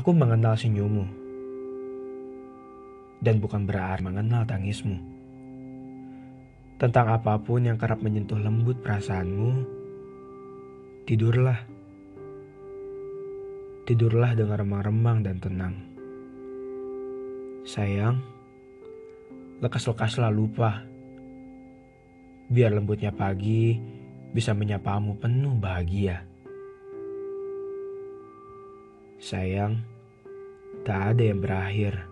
[0.00, 1.04] Aku mengenal senyummu.
[3.20, 4.96] Dan bukan berarti mengenal tangismu.
[6.80, 9.60] Tentang apa pun yang kerap menyentuh lembut perasaanmu,
[11.04, 11.60] tidurlah.
[13.84, 15.76] Tidurlah dengan remang-remang dan tenang.
[17.68, 18.24] Sayang,
[19.60, 20.80] lekas-lekaslah lupa.
[22.48, 23.76] Biar lembutnya pagi
[24.32, 26.29] bisa menyapamu penuh bahagia.
[29.20, 29.84] Sayang,
[30.80, 32.08] tak ada yang berakhir.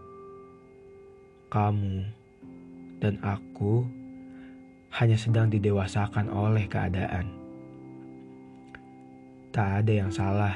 [1.48, 2.04] Kamu
[3.00, 3.88] dan aku
[4.92, 7.32] hanya sedang didewasakan oleh keadaan.
[9.56, 10.52] Tak ada yang salah.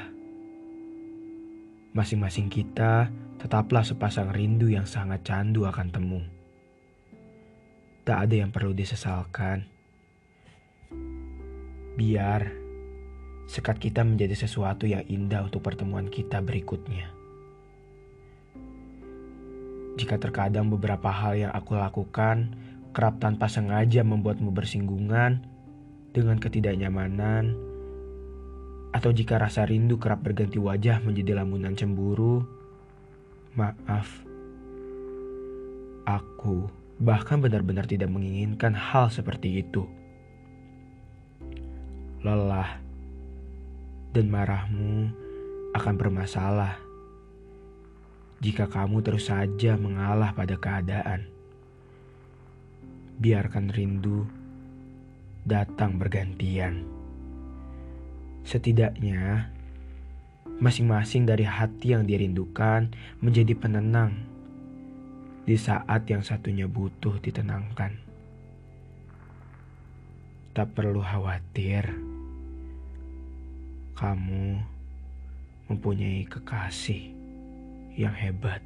[1.97, 3.09] Masing-masing kita
[3.41, 6.21] tetaplah sepasang rindu yang sangat candu akan temu.
[8.05, 9.65] Tak ada yang perlu disesalkan.
[11.97, 12.62] Biar
[13.53, 17.13] sekat kita menjadi sesuatu yang indah untuk pertemuan kita berikutnya.
[19.93, 22.57] Jika terkadang beberapa hal yang aku lakukan
[22.97, 25.45] kerap tanpa sengaja membuatmu bersinggungan
[26.17, 27.53] dengan ketidaknyamanan,
[28.89, 32.41] atau jika rasa rindu kerap berganti wajah menjadi lamunan cemburu,
[33.53, 34.09] maaf.
[36.09, 39.85] Aku bahkan benar-benar tidak menginginkan hal seperti itu.
[42.25, 42.81] Lelah
[44.13, 45.09] dan marahmu
[45.73, 46.77] akan bermasalah
[48.37, 51.25] jika kamu terus saja mengalah pada keadaan.
[53.17, 54.29] Biarkan rindu
[55.47, 56.85] datang bergantian.
[58.45, 59.49] Setidaknya,
[60.61, 64.27] masing-masing dari hati yang dirindukan menjadi penenang
[65.47, 67.97] di saat yang satunya butuh ditenangkan.
[70.53, 72.12] Tak perlu khawatir
[73.93, 74.59] kamu
[75.69, 77.13] mempunyai kekasih
[77.93, 78.59] yang hebat.